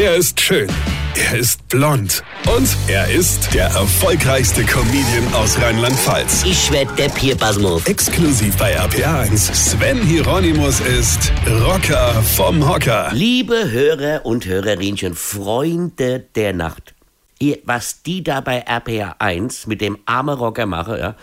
Er 0.00 0.14
ist 0.14 0.40
schön. 0.40 0.68
Er 1.16 1.40
ist 1.40 1.66
blond. 1.66 2.22
Und 2.56 2.68
er 2.86 3.10
ist 3.10 3.52
der 3.52 3.64
erfolgreichste 3.64 4.62
Comedian 4.62 5.34
aus 5.34 5.60
Rheinland-Pfalz. 5.60 6.44
Ich 6.44 6.70
werd 6.70 6.96
der 6.96 7.08
Pierpasmus. 7.08 7.84
Exklusiv 7.84 8.56
bei 8.58 8.78
RPA1. 8.78 9.52
Sven 9.52 10.00
Hieronymus 10.00 10.78
ist 10.78 11.32
Rocker 11.48 12.22
vom 12.22 12.64
Hocker. 12.68 13.10
Liebe 13.12 13.72
Hörer 13.72 14.24
und 14.24 14.46
Hörerinchen, 14.46 15.16
Freunde 15.16 16.20
der 16.36 16.52
Nacht. 16.52 16.94
Ihr, 17.40 17.58
was 17.64 18.04
die 18.04 18.22
da 18.22 18.40
bei 18.40 18.60
RPA 18.60 19.16
1 19.18 19.66
mit 19.66 19.80
dem 19.80 19.98
armen 20.06 20.38
Rocker 20.38 20.66
machen, 20.66 20.96
ja, 20.96 21.16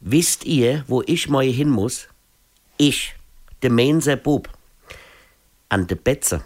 wisst 0.00 0.44
ihr, 0.44 0.84
wo 0.86 1.02
ich 1.06 1.30
mal 1.30 1.46
hin 1.46 1.70
muss? 1.70 2.08
Ich, 2.76 3.14
der 3.62 3.70
Mainzer 3.70 4.16
Bub, 4.16 4.50
an 5.70 5.86
der 5.86 5.96
Betze. 5.96 6.44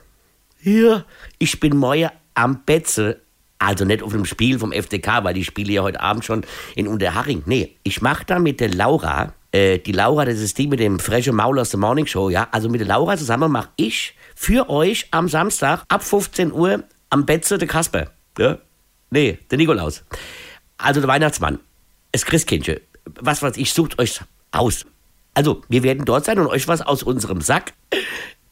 Ja, 0.67 1.05
ich 1.39 1.61
bin 1.61 1.77
morgen 1.77 2.11
am 2.35 2.65
Betze. 2.65 3.21
Also 3.61 3.85
nicht 3.85 4.03
auf 4.03 4.11
dem 4.11 4.25
Spiel 4.25 4.59
vom 4.59 4.73
FDK, 4.73 5.23
weil 5.23 5.33
die 5.33 5.45
spiele 5.45 5.73
ja 5.73 5.83
heute 5.83 6.01
Abend 6.01 6.25
schon 6.25 6.45
in 6.75 6.89
Unterhaching. 6.89 7.45
Nee, 7.47 7.77
ich 7.85 8.03
mache 8.03 8.25
da 8.27 8.41
mit 8.41 8.59
der 8.59 8.75
Laura, 8.75 9.33
äh, 9.53 9.79
die 9.79 9.93
Laura, 9.93 10.25
das 10.25 10.41
ist 10.41 10.59
die 10.59 10.67
mit 10.67 10.81
dem 10.81 10.99
frechen 10.99 11.37
Maul 11.37 11.61
aus 11.61 11.71
der 11.71 11.79
Morning 11.79 12.07
Show, 12.07 12.31
ja. 12.31 12.49
Also 12.51 12.69
mit 12.69 12.81
der 12.81 12.89
Laura 12.89 13.17
zusammen 13.17 13.53
mache 13.53 13.69
ich 13.77 14.17
für 14.35 14.69
euch 14.69 15.07
am 15.13 15.29
Samstag 15.29 15.85
ab 15.87 16.03
15 16.03 16.53
Uhr 16.53 16.83
am 17.11 17.25
Betze 17.25 17.59
der 17.59 17.69
Kasper. 17.69 18.11
Ja? 18.37 18.59
Nee, 19.11 19.39
der 19.49 19.59
Nikolaus. 19.59 20.03
Also 20.79 20.99
der 21.01 21.09
Weihnachtsmann. 21.09 21.61
Das 22.11 22.27
Christkindchen. 22.27 22.81
Was 23.21 23.41
weiß 23.41 23.57
ich, 23.57 23.73
sucht 23.73 24.01
euch 24.01 24.21
aus. 24.51 24.85
Also, 25.33 25.63
wir 25.69 25.85
werden 25.85 26.05
dort 26.05 26.25
sein 26.25 26.41
und 26.41 26.49
euch 26.49 26.67
was 26.67 26.81
aus 26.81 27.05
unserem 27.05 27.41
Sack. 27.41 27.75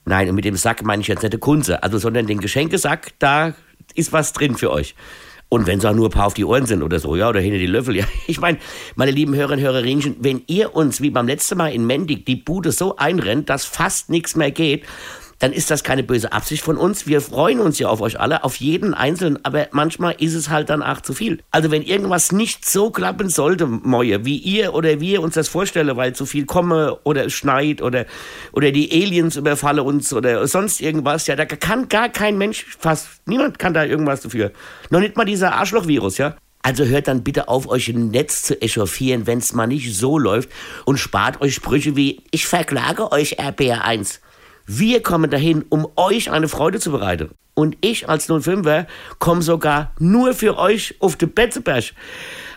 Nein, 0.05 0.29
und 0.29 0.35
mit 0.35 0.45
dem 0.45 0.57
Sack 0.57 0.85
meine 0.85 1.03
ich 1.03 1.09
jetzt 1.09 1.23
nicht 1.23 1.33
die 1.33 1.39
Kunze, 1.39 1.83
also, 1.83 1.99
sondern 1.99 2.27
den 2.27 2.41
Geschenkesack, 2.41 3.13
da 3.19 3.55
ist 3.95 4.13
was 4.13 4.33
drin 4.33 4.57
für 4.57 4.71
euch. 4.71 4.95
Und 5.49 5.67
wenn 5.67 5.79
es 5.79 5.85
auch 5.85 5.95
nur 5.95 6.09
ein 6.09 6.11
paar 6.11 6.27
auf 6.27 6.35
die 6.35 6.45
Ohren 6.45 6.67
sind 6.67 6.83
oder 6.83 6.99
so, 6.99 7.17
ja, 7.17 7.29
oder 7.29 7.41
hinter 7.41 7.59
die 7.59 7.67
Löffel, 7.67 7.97
ja. 7.99 8.05
Ich 8.27 8.41
meine, 8.41 8.59
meine 8.97 9.13
lieben 9.13 9.35
Hörerinnen 9.35 9.65
und 9.65 9.73
Hörerinchen, 9.73 10.17
wenn 10.21 10.43
ihr 10.47 10.75
uns, 10.75 11.01
wie 11.01 11.11
beim 11.11 11.27
letzten 11.27 11.59
Mal 11.59 11.73
in 11.73 11.87
Mendig, 11.87 12.27
die 12.27 12.37
Bude 12.37 12.73
so 12.73 12.97
einrennt, 12.97 13.49
dass 13.49 13.65
fast 13.65 14.11
nichts 14.11 14.37
mehr 14.37 14.51
geht, 14.51 14.85
dann 15.45 15.53
ist 15.53 15.71
das 15.71 15.85
keine 15.85 16.03
böse 16.03 16.33
Absicht 16.33 16.63
von 16.63 16.79
uns. 16.79 17.07
Wir 17.07 17.21
freuen 17.21 17.61
uns 17.61 17.79
ja 17.79 17.89
auf 17.89 18.01
euch 18.01 18.19
alle, 18.19 18.45
auf 18.45 18.57
jeden 18.57 18.95
Einzelnen, 18.95 19.45
aber 19.45 19.69
manchmal 19.73 20.15
ist 20.19 20.33
es 20.33 20.49
halt 20.49 20.71
dann 20.71 20.83
auch 20.83 21.03
zu 21.03 21.13
viel. 21.13 21.41
Also 21.51 21.71
wenn 21.71 21.83
irgendwas 21.83 22.33
nicht 22.33 22.65
so 22.65 22.89
klappen 22.89 23.29
sollte, 23.29 23.67
Moje, 23.67 24.25
wie 24.25 24.39
ihr 24.39 24.73
oder 24.73 25.01
wir 25.01 25.21
uns 25.21 25.35
das 25.35 25.49
vorstellen, 25.49 25.95
weil 25.99 26.15
zu 26.15 26.25
viel 26.25 26.47
komme 26.47 26.99
oder 27.05 27.27
es 27.27 27.35
schneit 27.35 27.83
oder, 27.83 28.07
oder 28.53 28.73
die 28.73 28.91
Aliens 28.91 29.37
überfallen 29.37 29.81
uns 29.81 30.15
oder 30.15 30.47
sonst 30.47 30.81
irgendwas, 30.81 31.27
ja, 31.27 31.37
da 31.37 31.45
kann 31.45 31.91
gar 31.91 32.09
kein 32.09 32.39
Mensch, 32.39 32.65
fast 32.79 33.07
niemand 33.27 33.59
kann 33.59 33.75
da 33.75 33.85
irgendwas 33.85 34.23
dafür. 34.23 34.51
Noch 34.89 35.01
nicht 35.01 35.19
mal 35.19 35.27
dieser 35.27 35.57
Arschlochvirus, 35.57 36.17
ja. 36.17 36.37
Also 36.63 36.87
hört 36.87 37.07
dann 37.07 37.23
bitte 37.23 37.49
auf, 37.49 37.69
euch 37.69 37.91
im 37.91 38.09
Netz 38.09 38.45
zu 38.45 38.63
echauffieren, 38.63 39.27
wenn 39.27 39.41
es 39.41 39.53
mal 39.53 39.67
nicht 39.67 39.95
so 39.95 40.19
läuft 40.19 40.49
und 40.87 40.97
spart 40.97 41.43
euch 41.43 41.55
Sprüche 41.55 41.97
wie, 41.97 42.23
ich 42.31 42.47
verklage 42.47 43.13
euch 43.13 43.39
RBR1. 43.39 44.21
Wir 44.67 45.03
kommen 45.03 45.31
dahin, 45.31 45.65
um 45.69 45.87
euch 45.97 46.31
eine 46.31 46.49
Freude 46.49 46.81
zu 46.81 46.91
bereiten. 46.91 47.31
Und 47.55 47.77
ich 47.81 48.09
als 48.09 48.29
05er 48.29 48.87
komme 49.19 49.43
sogar 49.43 49.93
nur 49.99 50.35
für 50.35 50.59
euch 50.59 50.97
auf 51.01 51.17
den 51.17 51.33
Betzeberg. 51.33 51.85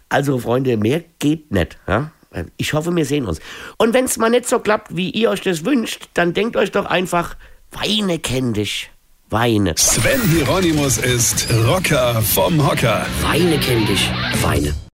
Also 0.09 0.39
Freunde, 0.39 0.77
mehr 0.77 1.03
geht 1.19 1.51
nicht. 1.51 1.77
Ja? 1.87 2.11
Ich 2.57 2.73
hoffe, 2.73 2.95
wir 2.95 3.05
sehen 3.05 3.25
uns. 3.25 3.39
Und 3.77 3.93
wenn 3.93 4.05
es 4.05 4.17
mal 4.17 4.29
nicht 4.29 4.47
so 4.47 4.59
klappt, 4.59 4.95
wie 4.95 5.09
ihr 5.09 5.29
euch 5.29 5.41
das 5.41 5.65
wünscht, 5.65 6.09
dann 6.13 6.33
denkt 6.33 6.55
euch 6.55 6.71
doch 6.71 6.85
einfach, 6.85 7.35
Weine 7.71 8.19
kenn 8.19 8.53
dich. 8.53 8.89
Weine. 9.29 9.73
Sven 9.75 10.21
Hieronymus 10.29 10.97
ist 10.97 11.47
Rocker 11.65 12.21
vom 12.21 12.65
Hocker. 12.65 13.05
Weine 13.21 13.59
kenn 13.59 13.85
dich. 13.85 14.09
Weine. 14.41 14.73